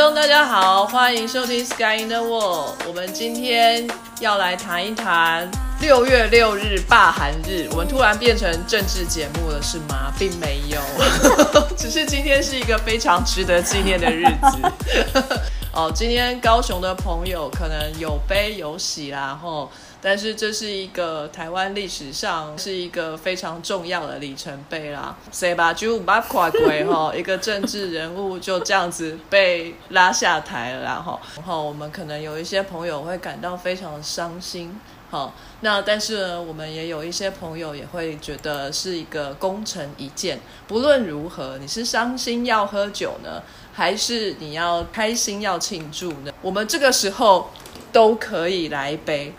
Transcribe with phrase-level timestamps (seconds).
[0.00, 2.72] 众，大家好，欢迎收听 Sky in the World。
[2.88, 3.86] 我们今天
[4.18, 5.46] 要来谈一谈
[5.82, 7.68] 六月六日罢韩日。
[7.72, 10.10] 我们突然变成政治节目了，是吗？
[10.18, 10.80] 并没有，
[11.76, 15.42] 只是今天是一个非常值得纪念的日子。
[15.72, 19.70] 哦，今天高雄的朋友可能有悲有喜啦，吼。
[20.02, 25.14] 但是这是一个台湾历史上是一个非常重要的里程碑啦。
[25.30, 34.80] 谁把九五八跨鬼哈， 一个政治人物就这样子被拉下台了，然后，然后我们可能有一些朋友会感到非常伤心。
[35.10, 40.40] 好，那但是呢，我们也有一些朋友也会觉得是一个功成一件。
[40.66, 46.32] 不论如何，你是伤心要喝酒呢，还是你要开心要庆祝呢？
[46.42, 47.50] 我们这个时候
[47.92, 49.32] 都可以来一杯。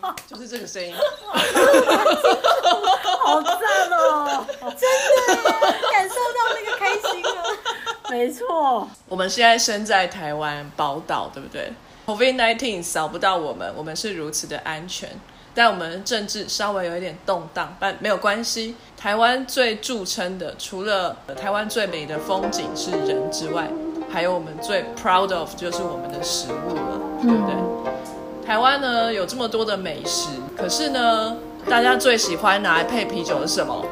[0.00, 0.94] 哇，就是这个声音，
[3.24, 3.52] 好赞
[3.90, 4.44] 哦！
[4.60, 4.80] 真
[5.26, 5.34] 的
[5.90, 7.28] 感受到那个开心了。
[8.10, 11.72] 没错，我们现在身在台湾宝岛，对不对
[12.06, 15.10] ？COVID-19 扫不到我们，我们是如此的安全，
[15.58, 18.76] 但我们政治稍微有一点动荡，但没有关系。
[18.96, 23.68] 台湾最著称的，除了台湾最美的风景是人之外，
[24.08, 28.46] 还有我们最 proud of 就是我们的食物了，对不对？
[28.46, 31.36] 台湾呢有这么多的美食，可是呢，
[31.68, 33.84] 大家最喜欢拿来配啤酒的是什么？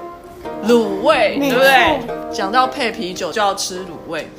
[0.69, 2.01] 卤味，对不对？
[2.33, 4.31] 讲到配啤酒就要吃卤味。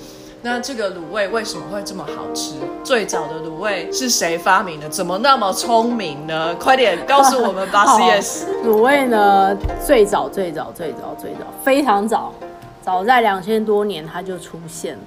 [0.50, 2.54] 那这个卤味为什么会这么好吃？
[2.82, 4.88] 最早的卤味是谁发明的？
[4.88, 6.56] 怎么那么聪明呢？
[6.56, 9.54] 快点告诉我们 吧！CS 卤味呢，
[9.86, 12.34] 最早最早最早最早非常早，
[12.82, 15.04] 早在两千多年它就出现了，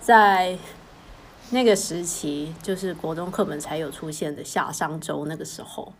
[0.00, 0.58] 在
[1.50, 5.92] 那个时期就是国中课本才有出现的夏商周那个时候，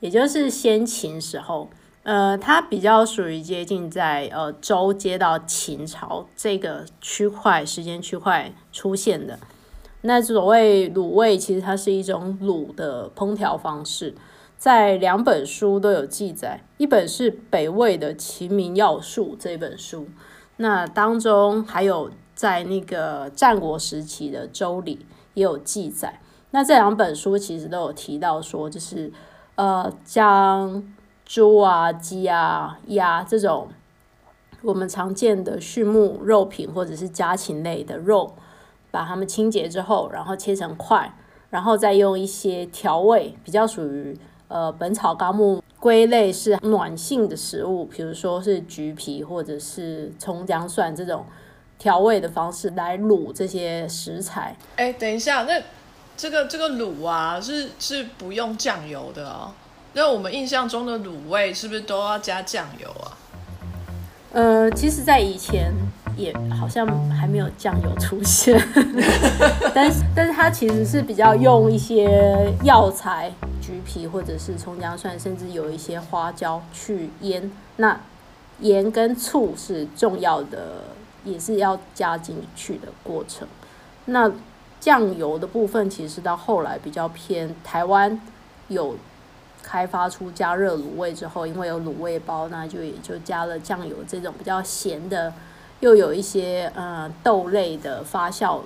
[0.00, 1.68] 也就是先秦时候。
[2.04, 9.38] 呃，它比较属于接近在呃周接到秦朝这个区块时间区块出现的。
[10.02, 14.14] 那所谓卤味，其实它是一种卤的烹调方式，
[14.56, 20.08] 在两本书都有记载，一本是北魏的《齐民要术》这本书，
[20.56, 24.96] 那当中还有在那个战国时期的《周礼》
[25.34, 26.20] 也有记载。
[26.52, 29.12] 那这两本书其实都有提到说，就是
[29.56, 30.82] 呃将。
[31.28, 33.68] 猪啊、鸡啊、鸭这种
[34.62, 38.34] 我们常见的畜牧肉品，或者是家禽类的肉，
[38.90, 41.14] 把它们清洁之后，然后切成块，
[41.50, 44.18] 然后再用一些调味，比较属于
[44.48, 51.26] 呃《本草纲目》归类是暖性的食物，比如说是橘皮或者是葱姜蒜这种
[51.78, 54.56] 调味的方式来卤这些食材。
[54.76, 55.62] 哎，等一下，那
[56.16, 59.52] 这个这个卤啊，是是不用酱油的哦。
[59.94, 63.16] 那我们印象中的卤味是不是都要加酱油啊？
[64.30, 65.72] 呃，其实，在以前
[66.14, 68.60] 也好像还没有酱油出现，
[69.74, 77.50] 但是，但是它其实是比较用一些药材，橘皮或者是葱姜蒜，甚至有一些花椒去腌。
[77.76, 77.98] 那
[78.60, 80.84] 盐跟醋是重要的，
[81.24, 83.48] 也是要加进去的过程。
[84.04, 84.30] 那
[84.78, 88.20] 酱油的部分，其实到后来比较偏台湾
[88.68, 88.94] 有。
[89.68, 95.30] 开发出加热卤味之后，因为有卤味包，那就也就加了酱油这种比较咸的，
[95.80, 98.60] 又有一些呃豆类的发酵，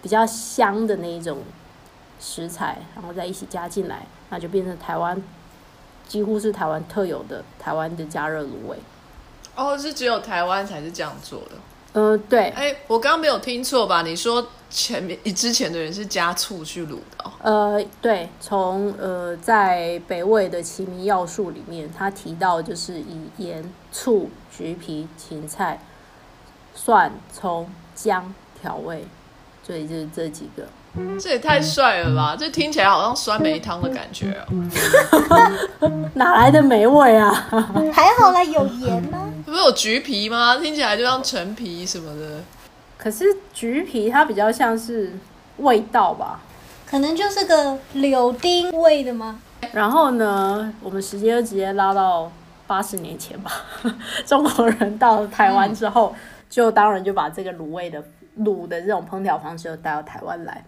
[0.00, 1.42] 比较香的那一种
[2.18, 5.22] 食材，然后再一起加进来，那就变成台湾
[6.06, 8.78] 几乎是台湾特有的台湾的加热卤味。
[9.54, 11.50] 哦，是只有台湾才是这样做的。
[11.92, 12.48] 嗯，对。
[12.50, 14.00] 哎，我刚刚没有听错吧？
[14.00, 17.30] 你说前面之前的人是加醋去卤的？
[17.42, 25.80] 呃，对，从呃在北魏的《齐民要术》里面，他提到就是以盐、醋、橘皮、芹菜、
[26.74, 29.04] 蒜、葱、姜调味，
[29.66, 30.66] 所以就是这几个。
[31.20, 32.34] 这也太帅了吧！
[32.36, 36.00] 这听起来好像酸梅汤的感觉哦。
[36.14, 37.30] 哪来的梅味啊？
[37.92, 39.18] 还好啦，有盐呢。
[39.44, 40.56] 不是有橘皮吗？
[40.56, 42.42] 听起来就像陈皮什么的。
[42.98, 43.24] 可是
[43.54, 45.12] 橘皮它比较像是
[45.58, 46.40] 味道吧？
[46.84, 49.40] 可能就是个柳丁味的吗？
[49.72, 52.30] 然后呢，我们时间就直接拉到
[52.66, 53.52] 八十年前吧。
[54.26, 56.14] 中国人到台湾之后，
[56.50, 58.02] 就当然就把这个卤味的
[58.40, 60.64] 卤的这种烹调方式就带到台湾来。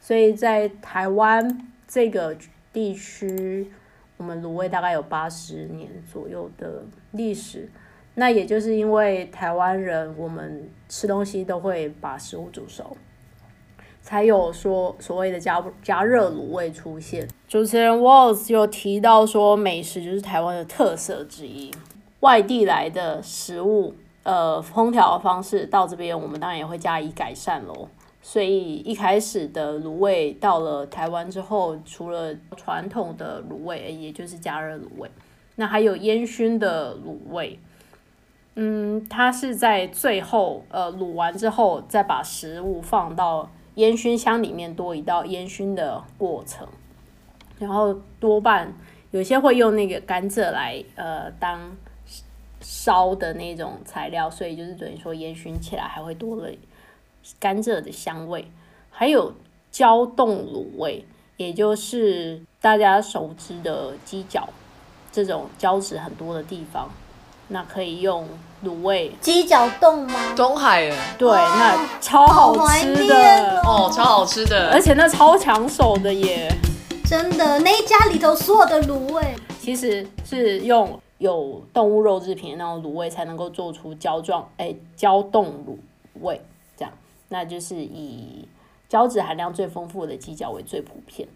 [0.00, 2.34] 所以在台湾这个
[2.72, 3.70] 地区，
[4.16, 7.68] 我们卤味大概有八十年左右的历史。
[8.18, 12.96] 那也就是因为台湾人，我们吃东西都会把食物煮熟，
[14.00, 17.28] 才有说所谓的加加热卤味出现。
[17.46, 21.70] 主持人 Walls 有提到说，美食就是台湾的特色之一。
[22.20, 27.86] 外地来的食物，呃烹调的方式到这边，我们当然也会加以改善喽。
[28.22, 35.10] 所以一开始的卤味到了台湾之后，除了传统的卤味，也就是加热卤味，
[35.56, 37.58] 那还有烟熏的卤味。
[38.58, 46.66] 嗯，它是在最后呃卤完之后，再把食物放到烟熏箱里面多一道烟熏的过程。
[47.58, 48.74] 然后多半
[49.10, 51.76] 有些会用那个甘蔗来呃当
[52.60, 56.50] 烧的那种材料，所以就是等于说烟熏起来还会多了
[57.38, 58.50] 甘蔗的香味，
[58.90, 59.32] 还有
[59.70, 61.04] 胶冻卤味，
[61.36, 64.48] 也就是大家熟知的鸡脚
[65.12, 66.90] 这种胶质很多的地方，
[67.48, 68.26] 那可以用
[68.64, 70.18] 卤味，鸡脚冻吗？
[70.36, 76.52] 东海人对，那超好怀吃念的，哦，超好吃的，而且那超抢手的耶。
[77.04, 79.22] 真的，那一家里头所有的卤味，
[79.60, 85.76] 其实是用有动物肉制品的那种卤味才能够做出胶状，哎、胶冻卤
[86.20, 86.40] 味
[86.76, 86.92] 这样，
[87.28, 88.48] 那就是以
[88.88, 91.28] 胶质含量最丰富的鸡脚为最普遍。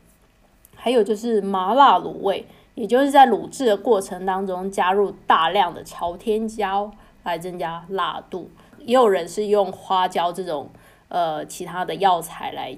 [0.74, 2.44] 还有就是麻辣卤味，
[2.80, 6.90] 也就是在卤制的过程当中加入大量的朝天椒
[7.24, 10.70] 来增加辣度，也有人是用花椒这种
[11.08, 12.74] 呃其他的药材来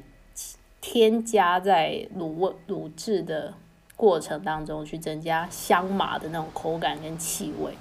[0.81, 3.55] 添加在卤味卤制的
[3.95, 7.73] 过程当中去增加香麻的那种口感跟气味。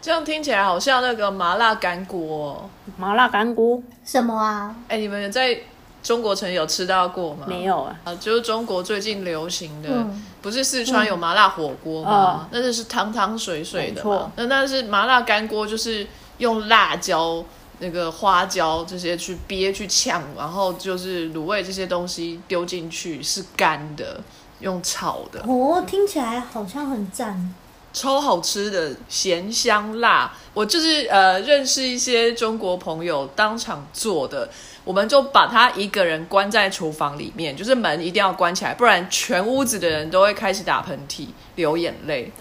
[0.00, 2.70] 这样听起来好像那个麻辣干锅哦。
[2.96, 4.74] 麻辣干锅什么啊？
[4.88, 5.54] 哎，你们在
[6.02, 7.46] 中国城有吃到过吗？
[7.46, 12.48] 没有啊，啊，就是中国最近流行的，嗯不是四川有麻辣火锅吗？
[12.52, 14.30] 那就是汤汤水水的。
[14.36, 16.06] 那那是麻辣干锅，就是
[16.38, 17.44] 用辣椒、
[17.80, 24.20] 那个花椒这些去憋去呛，然后就是卤味这些东西丢进去是干的，
[24.60, 27.52] 用炒的，哦，听起来好像很赞。
[27.98, 30.32] 超好吃的，咸香辣。
[30.54, 34.48] 我就是呃认识一些中国朋友当场做的，
[34.84, 42.32] 我们就把他一个人关在厨房里面，就是门一定要关起来，不然全屋子的人都会开始打喷嚏、流眼泪，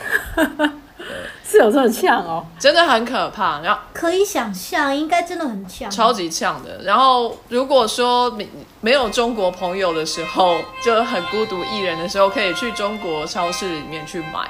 [1.44, 2.46] 是有这么呛哦。
[2.60, 3.62] 真的很可怕。
[3.62, 5.90] 然后可以想象，应该真的很呛。
[5.90, 6.82] 超级呛的。
[6.84, 8.50] 然后如果说没
[8.82, 14.50] 没有中国朋友的时候，就很孤独一人的时候，可以去中国超市里面去买。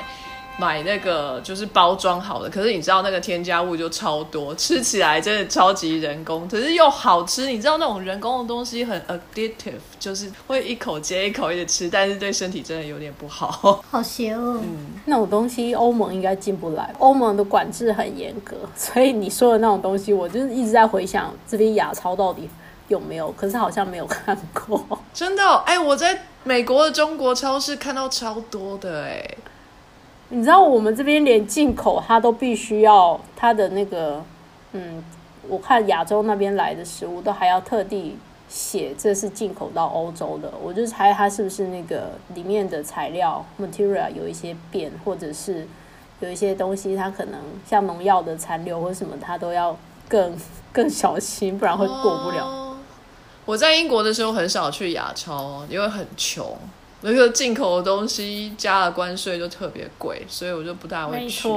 [0.59, 7.47] 买那个就是包装好的，可是你知道那个添加物就超多，吃起来真的超级人工，可是又好吃。
[7.47, 13.81] 你知道那种人工的东西很 addictive，就是会一口接一口一直吃，但是对身体真的有点不好。
[13.91, 14.59] 好邪恶。
[15.05, 22.49] 那种东西欧盟应该进不来，欧盟的管制很严格，所以你说的那种东西，我就是一直在回想这边亚超到底
[22.87, 24.83] 有没有，可是好像没有看过。
[25.13, 29.23] 真的哦、哎、我在美国的中国超市看到超多的哎、
[30.29, 34.21] 你知道我们这边连进口它都必须要它的那个，
[34.73, 35.03] 嗯，
[35.47, 38.17] 我看亚洲那边来的食物都还要特地
[38.49, 45.67] 写这是进口到欧洲的，我就猜它是不是那个里面的材料 material 有一些变，或者是
[46.19, 49.77] 有一些东西它可能像农药的残留或什么，它都要
[50.09, 50.37] 更
[50.73, 52.75] 更小心，不然会过不了。
[53.45, 56.57] 我在英国的时候很少去亚超，因为很穷，
[57.01, 61.47] 那个进口的东西加了关税就特别贵，所以我就不大会去。，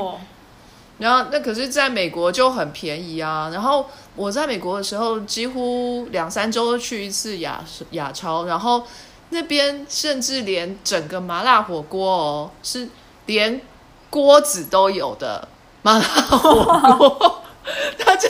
[0.99, 3.49] 然后那可是在美国就很便宜啊。
[3.51, 8.87] 然后我在美国的时候，几乎两三周都去一次亚亚超，然后
[9.31, 12.87] 那边甚至连整个麻辣火锅哦，是
[13.25, 13.63] 连
[14.11, 15.49] 锅子都有的
[15.81, 16.65] 麻辣火
[16.99, 17.43] 锅，
[17.99, 18.29] 它就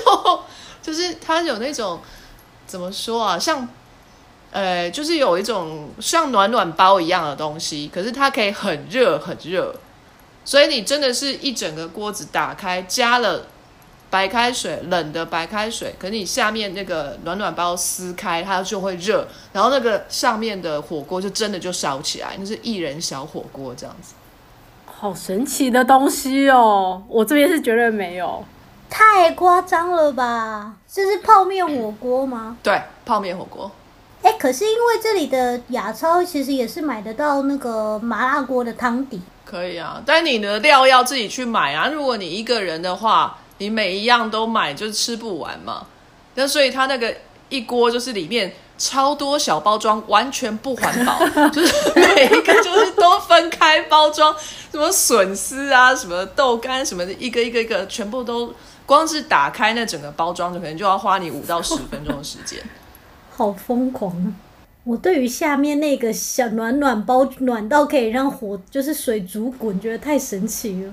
[0.81, 1.99] 就是它有那种
[2.69, 3.69] 怎么说啊，像。
[4.50, 9.75] 呃，就是有一种像暖暖包一样的东西，可是它可以很热很热，
[10.45, 13.47] 所以你真的是一整个锅子打开，加了
[14.11, 24.14] 白开水，冷的白开水，可是你下面那个暖暖包撕开，它就会热，然后那个上面的火锅就真的就烧起来，那是一人小火锅这样子。
[24.87, 27.02] 好神奇的东西哦！
[27.09, 28.45] 我这边是绝对没有。
[28.90, 30.75] 太夸张了吧？
[30.92, 32.57] 这是泡面火锅吗？
[32.62, 33.71] 对，泡面火锅。
[34.30, 41.88] 哎、可是因为这里的亚超其实也是买得到那个麻辣锅的汤底，可以啊，但你的料要自己去买啊。
[41.88, 45.84] 如果你一个人的话，你每一样都买，就是吃不完嘛。
[46.37, 47.12] 那所以它那个
[47.49, 51.18] 一锅就是里面超多小包装，完全不环保，
[51.50, 54.32] 就是每一个就是都分开包装，
[54.70, 58.54] 什么笋丝啊，什么豆干什么的，一个一个一个全部都，
[58.87, 62.62] 光是打开那整个包装，就可能就要花你五到十分钟的时间。
[63.40, 64.28] 好疯狂啊！
[64.85, 70.92] 我对于下面那个小暖暖包暖到可以让火就是水煮滚，觉得太神奇了。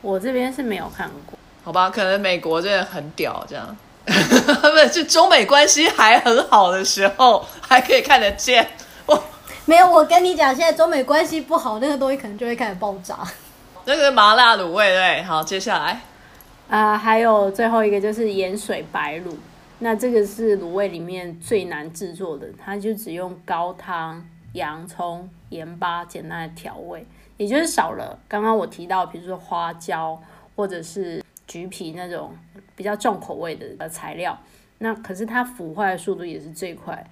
[0.00, 1.38] 我这边是没有看过。
[1.62, 8.66] 好吧，可能美国真的很屌，这样， 不是，就中美关系还很好的时候，还可以看得见。
[9.04, 9.22] 我
[9.66, 13.18] 没有，我跟你讲，现在中美关系不好，那个东西可能就会开始爆炸。
[13.84, 16.00] 那个麻辣卤味，对，好，接下来
[16.70, 19.34] 啊、还有最后一个就是盐水白卤，
[19.84, 27.04] 那这个是卤味里面最难制作的，它就只用高汤、洋葱、盐巴简单的调味，
[27.36, 30.22] 也就是少了刚刚我提到，比如说花椒
[30.54, 32.32] 或者是橘皮那种
[32.76, 34.38] 比较重口味的呃材料。
[34.78, 37.04] 那可是它腐坏的速度也是最快，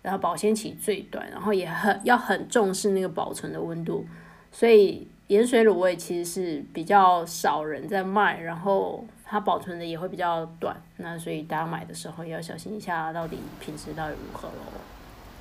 [0.00, 4.06] 然后保鲜期最短，然后也很要很重视那个保存的温度，
[4.52, 14.80] 所以盐水卤味其实是比较少人在卖，然后它保存的也会比较短，那所以大家买的时候也要小心一下，到底品质到底如何咯。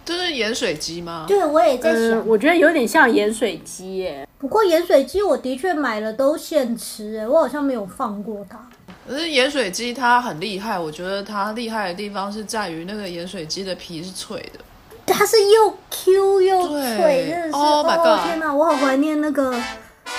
[0.05, 1.25] 这是盐水鸡吗？
[1.27, 2.01] 对，我也在想。
[2.11, 4.25] 嗯，我觉得有点像盐水鸡耶。
[4.37, 8.65] 不过盐水鸡我的确买了都现吃、欸，我好像没有放过它。
[9.05, 15.13] 可是盐水鸡它很厉害，我觉得它厉害的地方是在于那个盐水鸡的皮是脆的。
[15.13, 19.53] 它是又 Q 又脆，真的是 Oh my 哦天哪，我好怀念那个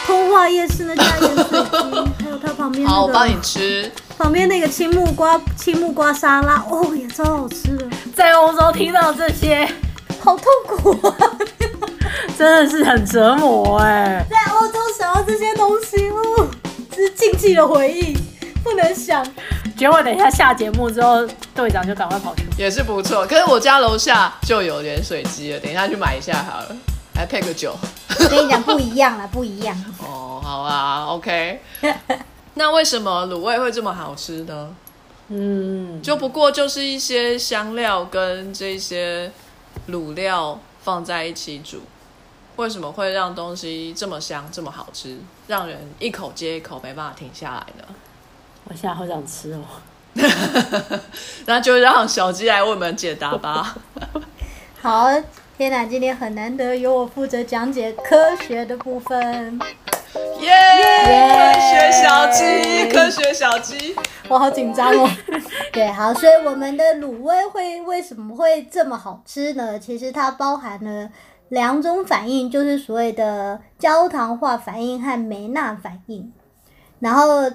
[0.06, 3.90] 通化夜市那家盐水鸡，还有它旁边好，我帮你吃。
[4.18, 9.68] 旁边那个青木瓜青木瓜沙拉，哦也超好吃的，在欧洲听到这些，
[10.20, 11.16] 好痛苦啊！
[12.38, 14.24] 真的是很折磨哎。
[14.30, 16.48] 在欧洲想到这些东西，哦，
[16.90, 18.16] 这是禁忌的回忆，
[18.62, 19.26] 不能想。
[19.76, 23.26] 结果等一下下节目之后，队长就赶快跑去也是不错。
[23.26, 26.76] 可是我家楼下就有盐水鸡了，等一下去买一下好了，
[27.16, 27.74] 来配个酒。
[28.20, 29.76] 我跟你讲不一样啦，不一样。
[30.52, 31.60] 哦，好啊，OK。
[32.54, 34.74] 那为什么卤味会这么好吃呢？
[35.28, 39.32] 嗯，就不过就是一些香料跟这些
[39.88, 41.80] 卤料放在一起煮，
[42.56, 47.94] 为什么会让东西这么香、这么好吃，让人一口接一口没办法停下来呢？
[48.68, 49.64] 我现在好想吃哦。
[51.46, 53.74] 那就让小鸡来为我们解答吧。
[54.82, 55.08] 好，
[55.56, 59.58] 天哪，今天很难得由我负责讲解科学的部分，
[60.42, 60.52] 耶！
[61.34, 63.94] 科学小鸡，科学小鸡。
[64.28, 65.08] 我好紧张哦。
[65.72, 69.78] 对，好，所以我们的卤味会为什么会这么好吃呢？
[69.78, 71.10] 其实它包含了
[71.48, 76.32] 两种反应，就是所谓的焦糖化反应和梅纳反应。
[76.98, 77.50] 然后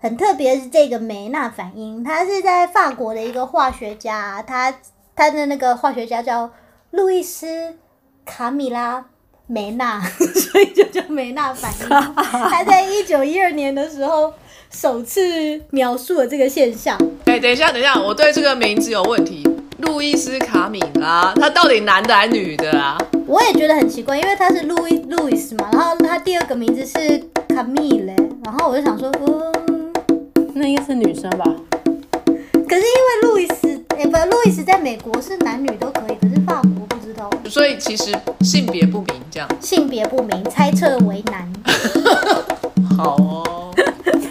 [0.00, 4.74] 很特别是这个梅纳反应，它是在法国的一个化学家，他
[5.14, 6.50] 他的那个化学家叫
[6.90, 7.76] 路易斯
[8.24, 9.06] 卡米拉
[9.46, 10.00] 梅纳，
[10.50, 11.88] 所以就叫梅纳反应。
[12.48, 14.32] 他在一九一二年的时候
[14.70, 16.98] 首次描述了这个现象。
[17.26, 19.46] 哎、等一下，等一下，我对这个名字有问题。
[19.78, 22.96] 路易斯卡米拉，他到底男的还是女的啊？
[23.26, 27.22] 我也觉得很奇怪，因为他是路易路易斯嘛，然后他第二个名字是
[27.54, 29.12] 卡米嘞，然后我就想说，
[29.68, 29.92] 嗯，
[30.54, 31.44] 那应该是女生吧？
[32.68, 36.85] 可是因为路易斯，哎、不，路易斯在美国是男女都可以，可是法国
[37.48, 39.48] 所以其实性别不明，这样。
[39.60, 41.52] 性别不明，猜测为男。
[42.96, 43.74] 好哦，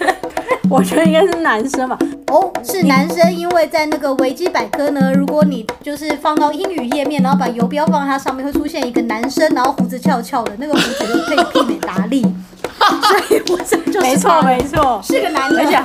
[0.70, 1.98] 我觉得应该是男生吧。
[2.28, 12.22] 哦，是男生，因为在那个维基百科呢，如果你就是放到英语页面，然后把游标放在它上面，会出现一个男生，然后胡子翘翘的，那个胡子就可以媲美达利，
[12.80, 15.00] 所以我这就是没错，没错。
[15.04, 15.60] 是个男的。
[15.60, 15.78] 而且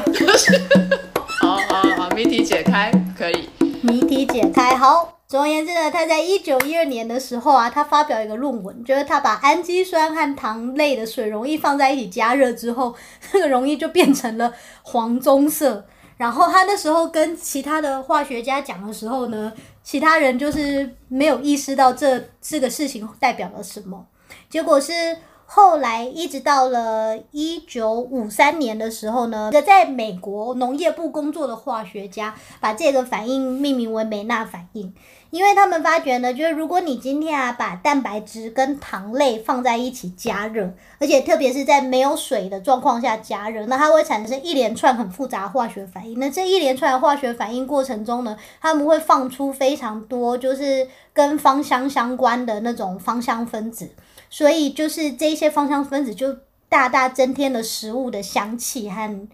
[1.41, 3.49] 好好好，谜题解开，可以。
[3.83, 4.75] 谜题解开。
[4.77, 12.93] 好，总而言之呢，他在一九一二年的时候啊，他发表一个论文，就是他把氨基酸和糖类的水溶液放在一起加热之后，
[13.33, 15.87] 那个溶液就变成了黄棕色。
[16.17, 19.53] 然后他那时候跟其他的化学家讲的时候呢，
[19.85, 24.05] 其他人就是没有意识到这这个事情代表了什么。
[24.49, 25.17] 结果是
[25.53, 34.95] 后来一直到了一九五三年的时候呢，在美国农业部工作的化学家把这个反应命名为梅纳反应，
[35.31, 46.17] 因为他们发觉呢，就是如果你今天啊把蛋白质跟糖类放在一起加热，而且特别是在没有水的状况下加热，那它会产生一连串很复杂化学反应。
[46.21, 53.91] 那这一连串的化学反应过程中呢，他们会放出非常多就是跟芳香相关的那种芳香分子。
[54.31, 56.35] 所以就是这些芳香分子就
[56.71, 59.29] 大大增添了食物的香气和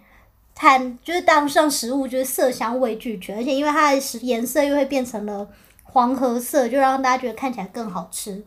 [0.57, 5.49] 和就是当上食物就是色香味俱全，而且因为它的颜色又会变成了
[5.85, 8.43] 黄褐色，就让大家觉得看起来更好吃。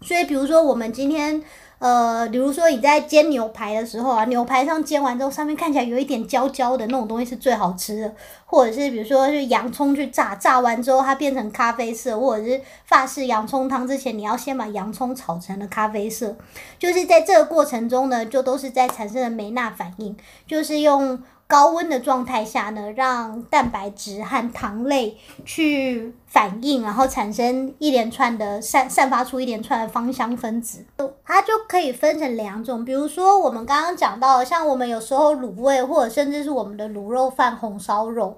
[0.00, 1.42] 所以比如说我们今天。
[1.82, 8.14] 呃，比如说你在煎牛排的时候啊，牛排上煎完之后，上面看起来有一点焦焦的那种东西是最好吃的。
[8.46, 16.36] 或者是比如说是洋葱去炸，炸完之后它变成咖啡色，或者是法式洋葱汤之前，你要先把洋葱炒成了咖啡色。
[16.78, 21.20] 就是在这个过程中呢，就都是在产生了美纳反应，就是用
[21.52, 30.82] 高温的状态下呢，让蛋白质和糖类去反应，然后产生一连串的散散发出一连串的芳香分子。
[31.26, 38.34] 它就可以分成两种，比如说我们刚刚讲到，像我们有时候卤味，或者甚至是我们的卤肉饭、红烧肉。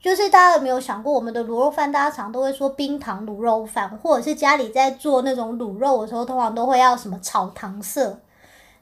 [0.00, 8.18] 就是大家有没有想过，我们的卤肉饭，大家常都会说冰糖卤肉饭，或者是家里在做那种卤肉的时候，通常都会要什么炒糖色。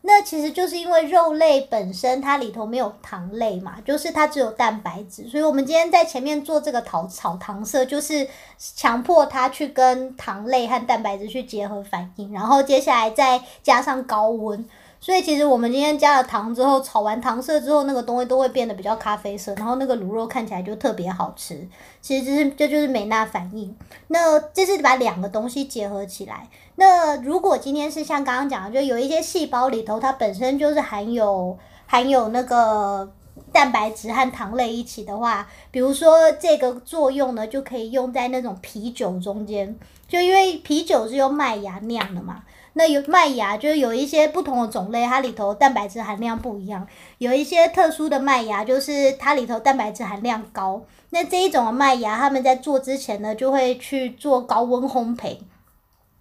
[0.06, 14.64] 那其实就是因为肉类本身它里头没有糖类嘛，就是它只有蛋白质，所以我们今天在前面做这个炒炒糖色，就是强迫它去跟糖类和蛋白质去结合反应，然后接下来再加上高温。
[15.04, 21.68] 所以其实我们今天加了糖之后，炒完糖色之后，那个东西都会变得比较咖啡色，然后那个卤肉看起来就特别好吃。
[22.00, 23.76] 其实这是这就是美纳反应。
[24.08, 26.48] 那这是把两个东西结合起来。
[26.76, 33.06] 那如果今天是像刚刚讲的，就有一些细胞里头它本身就是含有含有那个
[33.52, 42.42] 蛋白质和糖类一起的话，比如说这个作用呢，就可以用在那种啤酒中间，就因为啤酒是用麦芽酿的嘛。
[42.76, 46.86] 那有麦芽，就是有一些不同的种类，它里头蛋白质含量不一样。
[47.18, 50.82] 有一些特殊的麦芽，就是它里头蛋白质含量高。
[51.10, 55.38] 那这一种的麦芽，他们在做之前呢，就会去做高温烘焙。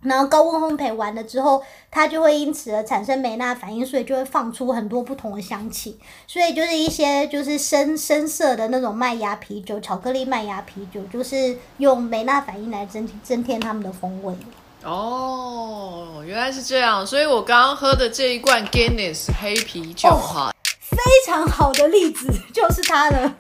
[0.04, 5.98] 然后高温烘焙完了之后，它就会因此而产生美纳反应，所以就会放出很多不同的香气。
[6.28, 14.36] 所以就是一些就是深深色的那种麦芽啤酒，巧克力麦芽啤酒，就是用美纳反应来增增添它们的风味。
[14.86, 23.34] 哦，原来是这样，所以我刚刚喝的这一罐 Guinness 黑啤酒哈，非常好的例子 就是它了。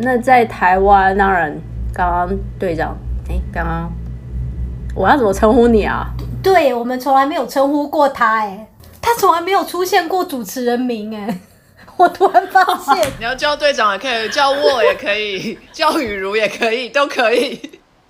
[0.00, 1.56] 那在台湾，当然，
[1.92, 2.96] 刚刚队长，
[3.28, 3.92] 哎，刚刚
[4.96, 6.08] 我要怎么称呼你啊？
[6.42, 8.66] 对我们从来没有称呼过他，哎。
[9.08, 11.40] 他从来没有出现过主持人名哎，
[11.96, 12.62] 我突然发
[12.94, 13.10] 现。
[13.18, 17.58] 你要叫队长也可以，叫沃也可以， 叫雨茹也可以，都可以，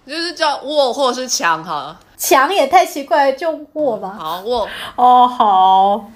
[0.05, 1.97] 就是叫沃或是强哈。
[2.17, 4.17] 强也太奇怪了，就沃吧。
[4.19, 6.11] 好沃哦好。